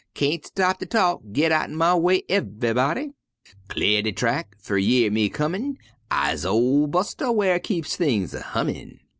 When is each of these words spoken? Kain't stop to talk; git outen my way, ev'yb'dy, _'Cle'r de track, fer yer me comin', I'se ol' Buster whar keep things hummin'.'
Kain't 0.15 0.47
stop 0.47 0.79
to 0.79 0.87
talk; 0.87 1.21
git 1.31 1.51
outen 1.51 1.75
my 1.75 1.93
way, 1.93 2.23
ev'yb'dy, 2.27 3.13
_'Cle'r 3.69 4.03
de 4.03 4.11
track, 4.11 4.55
fer 4.59 4.75
yer 4.79 5.11
me 5.11 5.29
comin', 5.29 5.77
I'se 6.09 6.43
ol' 6.43 6.87
Buster 6.87 7.31
whar 7.31 7.59
keep 7.59 7.85
things 7.85 8.33
hummin'.' 8.33 8.99